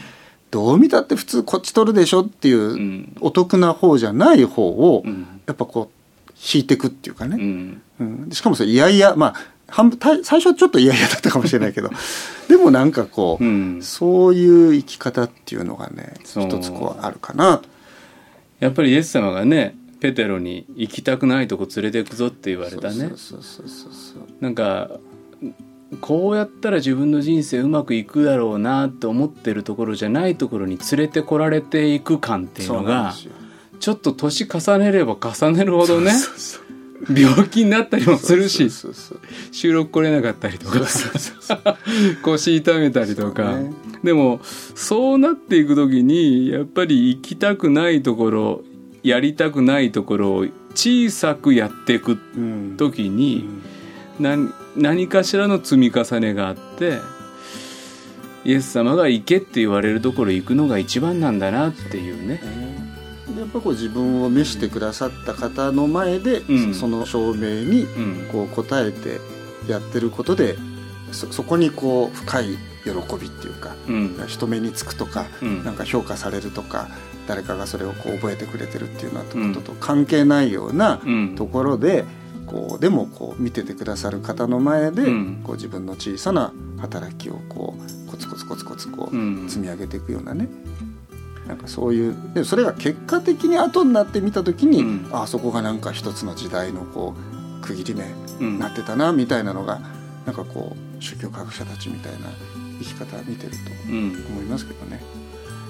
[0.51, 3.15] どう見たって普通こっち取るでしょっていう、ん。
[3.21, 5.41] お得な方じゃない方を、うん。
[5.45, 5.89] やっぱこ
[6.27, 7.81] う引いていくっていうかうね、ん。
[7.99, 8.29] うん。
[8.31, 9.35] しかもそれいやいやまあ
[9.67, 11.89] 半分た最初はちょっといやいやだったかもしれないけど
[12.49, 13.81] でもなんかこう、うん。
[13.81, 17.69] そういう生き方っていうのがね一つこうあるかなと。
[18.59, 22.93] やっぱりイエス様がねペテロに行きたくないとこ連れてくぞって言われたね。
[22.93, 24.23] そうそうそうそうそう。
[24.41, 24.89] なんか
[25.99, 33.13] こうやったら自分の人生うまくいくだろうなって思ってるところじゃないところに連れてこられていく感っていうのが
[33.79, 36.13] ちょっと年重ねれば重ねるほどね
[37.09, 38.69] 病気になったりもするし
[39.51, 40.79] 収録来れなかったりとか
[42.23, 43.73] 腰痛めたりとか、ね。
[44.03, 48.63] でもそうなっていく時にやっぱり行きたくないところ
[49.03, 52.75] やりたくないところを小さくやっていくうん。
[52.77, 53.47] 時に、
[54.19, 54.23] うん。
[54.23, 56.99] 何何かしらの積み重ねがあって
[58.45, 62.41] イエス様が行けって言われるところ行くのが一番なんだなっていうね。
[63.37, 66.73] やっぱこう自分を召してくださった方の前で、うん。
[66.73, 68.27] その証明にうん。
[68.31, 69.19] こう応えて
[69.67, 70.55] やってることで
[71.11, 72.89] そそこにこう深い喜
[73.19, 74.15] びっていうかうん。
[74.27, 75.63] 人目につくとかうん。
[75.63, 76.87] なんか評価されるとか
[77.27, 81.35] 誰かがそれをこう覚えてくれてるっていうようなことと関係ないようなうん。
[81.35, 82.03] ところで
[82.47, 85.41] こうでもこう見ててくださる方の前でうん。
[85.43, 87.75] こう自分の小さな働きをこ
[88.07, 89.47] うコツコツコツコツこううん。
[89.49, 90.47] 積み上げていくようなね。
[91.47, 95.09] なんかそういうでそれが結果的に後になって見た時に、うん。
[95.11, 97.13] あそこがなんか一つの時代のこ
[97.59, 98.05] う区切り目
[98.39, 98.53] うん。
[98.53, 99.79] になってたなみたいなのが
[100.25, 102.19] なんかこう宗教科学者たちみたいな
[102.81, 103.57] 生き方見てると
[103.89, 104.25] うん。
[104.29, 105.01] 思いますけどね。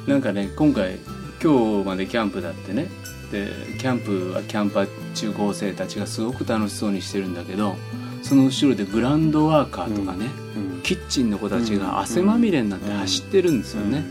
[0.07, 0.97] なんかね今回
[1.43, 2.87] 今日までキャンプだってね。
[3.31, 7.75] でキャンプはキャンパー中高生たちがすごく楽しそうにしてるんだけど
[8.23, 10.81] その後ろでグランドワーカーとかね、うん。
[10.81, 14.03] キッチンの子たちが汗まみれになって走ってるんですよね、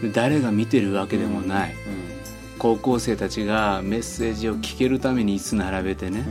[0.00, 1.74] で誰が見てるわけでもない、
[2.58, 6.24] 高校生たちがメッセージを聞けるために椅子並べてね。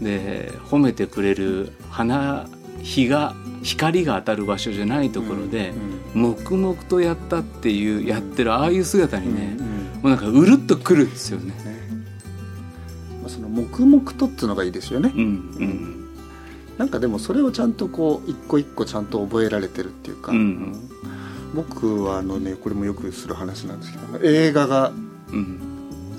[0.00, 0.04] う、ん。
[0.04, 2.46] で褒めてくれる花
[2.82, 5.72] 日が光が当たる場所じゃないところで、
[6.14, 11.46] 黙々とやったっていうやってるああいう姿にね、うんうんもうなんかうるっとくるんですよね。
[11.46, 11.54] ね。
[13.22, 15.24] まあその黙々とっていうのがいいですよね、うんう
[15.64, 16.08] ん。
[16.76, 20.90] なんかでもそれをちゃんとこう一個一個ちゃんと覚えられてるっていうか、うん
[21.54, 24.92] 僕はあのねこれもよくする話なんですけど映画が
[25.32, 25.60] うん。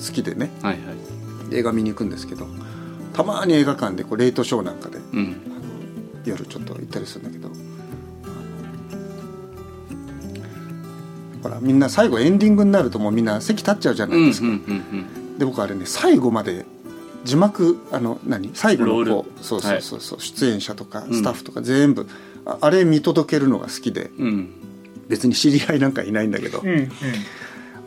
[0.06, 0.52] 好きでね。
[0.62, 1.56] はいはい。
[1.56, 2.48] 映画見に行くんですけど
[3.14, 4.98] たまに映画館でこうレイトショーなんかで
[6.28, 7.50] 夜ちょっと行ったりするんだけど。
[11.44, 14.48] ほらみんな最後エンディングになるともうみんな席立っちゃうじゃうなんいですか、
[15.38, 16.66] で僕あれね最後まで
[17.24, 18.52] 字幕あの何？
[18.54, 21.14] 最後のロこうそうそうそうそう、出演者とかん。
[21.14, 22.08] スタッフとか全部、
[22.46, 24.12] ああれ見届けるのが好きで。
[24.18, 24.54] うんうん。
[25.08, 26.92] 別に知り合いなんかいないんだけど、うんうん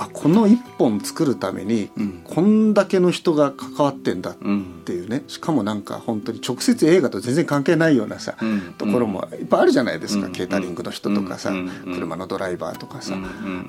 [0.03, 2.21] あこの一本作るためにうん。
[2.25, 5.25] こんだけの人が関わってんだっうんていうね。
[5.29, 8.75] しかもなんか本当に直接映画と全然関係ないようなさ、うん。
[8.79, 10.33] ところもいっぱいあるじゃないですか、うん。
[10.33, 11.69] ケータリングの人とかさ、うん。
[11.93, 13.15] 車のドライバーとかさ、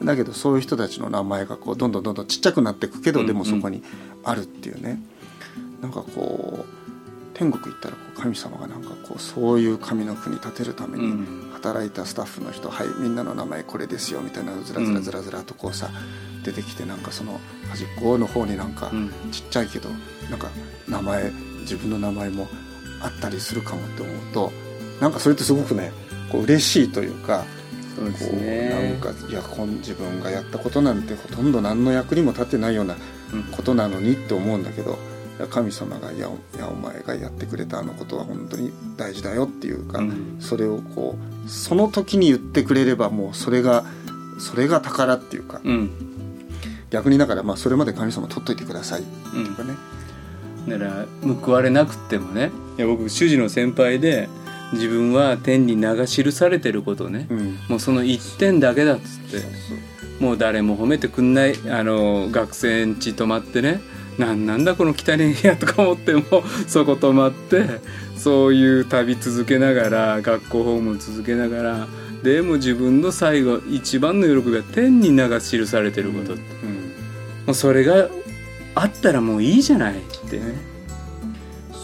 [0.03, 3.27] だけどそういう人たちの名前がこうどんどんどんどんちっちゃくなっていくけど、うん。
[3.27, 3.83] でもそこに
[4.23, 5.01] あるっていうね。
[5.81, 6.81] なんかこう
[7.33, 15.89] 天国行ったらこう神様がなんかこうそういう神の国立てるためにうん働いたスタッフの人「はいみんなの名前これですよ」みたいなのずらずらずらずらとこうさ
[16.43, 19.11] 出てきてなんかその端っこの方になんかうん。
[19.31, 19.89] ちっちゃいけど
[20.29, 20.49] なんか
[20.87, 22.47] 名前自分の名前も
[23.01, 24.51] あったりするかもって思うと
[24.99, 25.91] なんかそれってすごくね
[26.31, 27.45] こう嬉しいというか
[27.95, 32.95] そうですこうねなんかいやこん自分がやったことなんてほとんど何の役にも立ってないような
[33.33, 33.43] うん。
[33.51, 34.97] ことなのにって思うんだけど
[35.47, 40.37] 神様がいや「いやお前がやってくれたあのことは本当に大事だよ」っていうか、うん。
[40.39, 43.85] それをこうその時に言ってくれればもうそれが
[44.39, 45.89] それが宝っていうかうん。
[46.89, 49.03] 逆にだからまあそれまで神様取っといてください
[49.35, 49.45] うん。
[49.47, 49.75] とかね、
[50.67, 51.05] だから
[51.41, 54.29] 報われなくってもねいや僕主事の先輩で
[54.73, 57.57] 自分は天に名が記されてることをね、うん。
[57.67, 59.45] もうその一点だけだっつって
[60.21, 63.81] もう誰も褒めてくんないあの学生ん家泊まってね
[64.17, 66.23] なんなんだこの汚い部屋とか思っても
[66.67, 67.65] そこ泊まって
[68.15, 71.87] そういう旅続けながら学校訪問続けながら
[72.23, 76.41] でも自分の最後一番の喜びは天に名が記されてること、も
[77.45, 77.51] うん。
[77.51, 78.09] うそれが
[78.75, 80.37] あったらもういいじゃないって。
[80.39, 80.55] ね。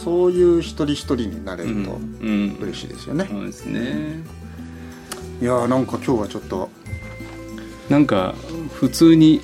[0.04, 1.84] そういう一人一人になれうん。
[1.84, 2.58] るとうん。
[2.62, 4.22] 嬉しいですよね、そうですね。
[5.42, 6.70] いやーなんか今日はちょっと。
[7.90, 8.36] なんか
[8.74, 9.42] 普通に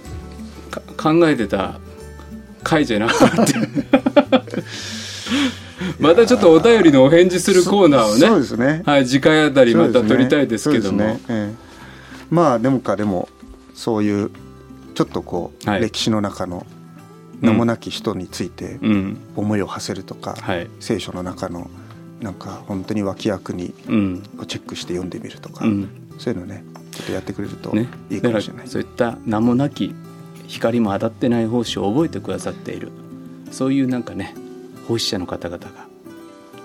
[0.70, 1.80] か考えてた
[2.64, 3.46] 回じゃなかった。
[6.00, 8.84] またちょっとお便りのお返事するコーナーをそそうね、ですね。
[8.86, 11.20] はい、次回あたりまた撮りたいですけども、ね。
[11.30, 11.56] ええ。
[12.30, 13.30] まあでもかでも
[13.74, 14.32] そういう
[14.96, 15.82] ちょっとこう、はい。
[15.82, 16.66] 歴史の中の
[17.42, 21.70] 名もなき人についてうん、思いを馳せるとか、はい、聖書の中の
[22.22, 29.94] なんか本当に脇役にうん、チェックして読んでみるとか、うん、そういうのねちょっとやってくれるとね、いいだかかもしれない、らそういった名もなき
[30.48, 32.92] 光も当たってない奉仕を覚えてくださっている、
[33.52, 34.36] そういうなんかね、
[34.88, 35.88] 奉仕者の方々が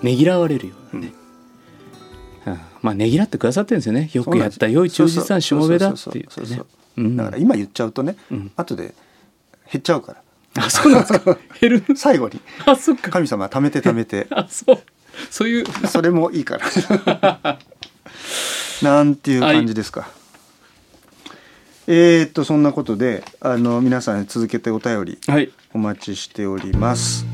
[0.01, 1.07] ねぎらわれるようなね。
[1.07, 4.09] うんまあねぎらってくださってるんですよね。
[4.13, 6.65] よくやった良い忠実なしもべだって言ってねそうそうそうそう。
[6.97, 8.93] うんだから今言っちゃうとね、うん後で
[9.71, 10.13] 減っちゃうか
[10.55, 11.37] らあ、そうなんですか。
[11.61, 11.95] 減る。
[11.95, 13.11] 最後にあ、そっか。
[13.11, 14.79] 神様は貯めて貯めてあ、そう。
[15.29, 15.65] そういう。
[15.87, 17.59] それもいいから
[18.81, 20.09] なんていう感じですか、
[21.91, 25.49] えー、っとそんなことであの皆さん続けてお便りはい。
[25.73, 27.25] お待ちしております。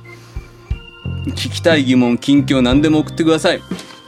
[1.30, 3.62] 聞きたい疑問近況何でも送ってください。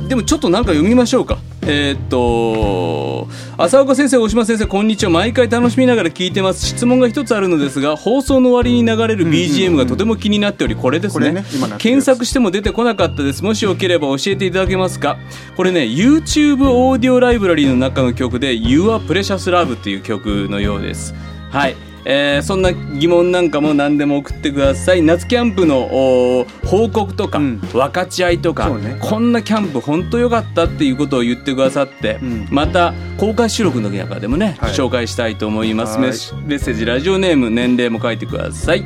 [0.08, 1.38] でもちょっとなんか読みましょうか。
[1.64, 5.12] えーっと浅岡先生大島先生こんにちは。
[5.12, 6.66] 毎回楽しみながら聞いてます。
[6.66, 11.32] 質問が一つあるのですが放送の終わりに流れる BGM がとても気になっておりこれですね。
[11.34, 11.44] ね
[11.78, 13.44] 検索しても出てこなかったです。
[13.44, 15.18] もしよければ教えていただけますか？
[15.58, 21.14] これね YouTube オーディオライブラリーの中の曲で Your Precious Love っていう曲のようです。
[21.52, 25.02] はいえーそんな疑問なんかも何でも送ってください。
[25.02, 27.60] 夏キャンプの報告とか、うん。
[27.60, 28.98] 分かち合いとか、ね。
[29.02, 32.48] こんなキャンプ本当良かったっていうことを言ってくださって、うん。
[32.50, 34.74] また公開収録の時なんかでもね、はい。
[34.74, 35.98] 紹介したいと思います。
[35.98, 36.10] はい。
[36.48, 38.84] メッセージラジオネーム年齢も書いてください。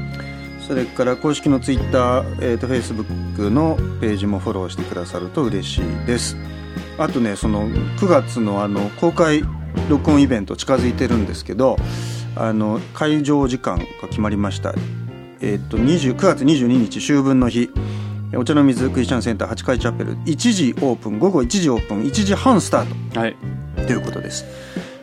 [0.68, 6.38] それから公式のツイッター、えー、とフェイスブックのページもフォローしてくださると嬉しいです。
[6.98, 9.44] あとねその9月のあの公開
[9.90, 11.78] 録音イベント近づいてるんですけど
[12.36, 14.74] あの会場時間が決まりました、
[15.42, 17.70] えー、と20 9月22日秋分の日。
[18.36, 20.16] お茶の水クリスチャンセンター8階チャペル。
[20.18, 23.36] 1時オープン午後1時オープン1時半スターはい。
[23.78, 24.46] トということです。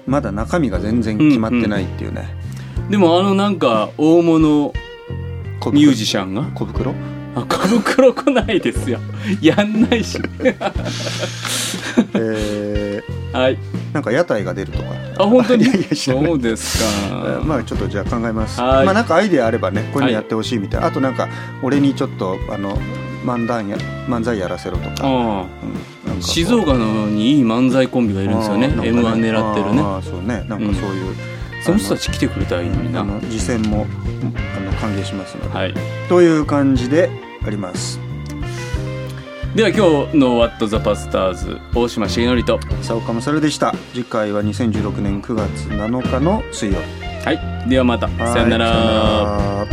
[0.06, 2.28] まだ中身が全然決まってないっていうね、
[2.88, 4.72] でもあのなんか大物
[5.72, 6.50] ミュージシャンが？
[6.54, 6.92] 小袋？
[7.36, 8.98] あ小袋来ないですよ。
[9.40, 10.18] やんないし。
[12.14, 12.59] え
[13.32, 13.54] はい。
[13.56, 13.58] ー、
[13.94, 14.84] なんか屋台が出るとか。
[15.18, 15.64] あ本当に？
[15.64, 17.44] いやいやそうですえーか。
[17.46, 18.60] まあちょっとじゃあ考えます。
[18.60, 18.84] はい。
[18.86, 20.86] まあなんかアイデアあればね、こういうはいのやってほしいみたいな。
[20.86, 21.28] あとなんか
[21.62, 22.78] 俺にちょっとあの
[23.24, 23.76] 漫談や
[24.08, 25.06] 漫才やらせろとか。
[25.06, 25.44] うん
[26.20, 28.66] 静岡のにいい漫才コンビがいるんですよね。
[28.66, 29.80] あーなんか m 1狙ってるね。
[29.80, 30.44] あーそうね。
[30.48, 31.14] なんかそういう、
[31.64, 33.00] その人たち来てくれたらいいのにな。
[33.00, 33.86] あの次戦も
[34.58, 35.74] あの歓迎しますので、はい。
[36.10, 37.08] という感じで
[37.46, 37.98] あります。
[39.54, 43.74] では今日の「What the Pastors」大島重則と佐岡勝でした。
[43.92, 47.26] 次回は2016年9月7日の水曜日。
[47.26, 48.90] はいではまたはいさよならさよな
[49.64, 49.66] ら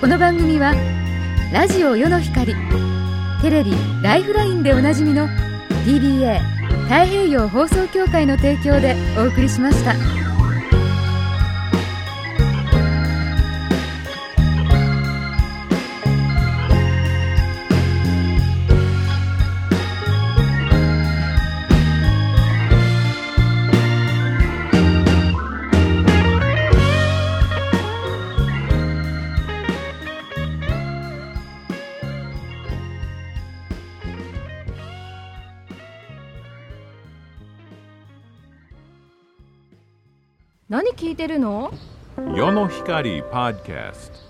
[0.00, 0.74] この番組は
[1.50, 2.54] ラジオ世の光
[3.40, 3.72] テレビ
[4.02, 5.26] 「ライフライン」でおなじみの
[5.86, 6.38] TBA
[6.84, 10.27] 太平洋放送協会の提供でお送りしました。
[41.08, 41.72] 聞いてるの？
[42.36, 44.27] 世の光 Podcast